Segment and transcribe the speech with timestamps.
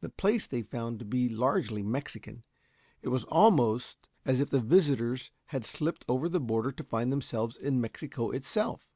[0.00, 2.42] The place they found to be largely Mexican, and
[3.02, 7.58] it was almost as if the visitors had slipped over the border to find themselves
[7.58, 8.88] in Mexico itself.